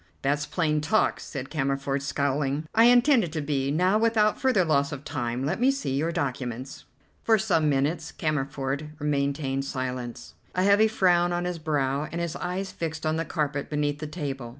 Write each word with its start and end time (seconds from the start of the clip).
"That's 0.23 0.47
plain 0.47 0.81
talk," 0.81 1.19
said 1.19 1.51
Cammerford, 1.51 2.01
scowling. 2.01 2.65
"I 2.73 2.85
intend 2.85 3.23
it 3.23 3.31
to 3.33 3.39
be. 3.41 3.69
Now, 3.69 3.99
without 3.99 4.41
further 4.41 4.65
loss 4.65 4.91
of 4.91 5.03
time, 5.03 5.45
let 5.45 5.59
me 5.59 5.69
see 5.69 5.95
your 5.95 6.11
documents." 6.11 6.85
For 7.23 7.37
some 7.37 7.69
minutes 7.69 8.11
Cammerford 8.11 8.99
maintained 8.99 9.63
silence, 9.63 10.33
a 10.55 10.63
heavy 10.63 10.87
frown 10.87 11.31
on 11.31 11.45
his 11.45 11.59
brow, 11.59 12.07
and 12.11 12.19
his 12.19 12.35
eyes 12.37 12.71
fixed 12.71 13.05
on 13.05 13.17
the 13.17 13.25
carpet 13.25 13.69
beneath 13.69 13.99
the 13.99 14.07
table. 14.07 14.49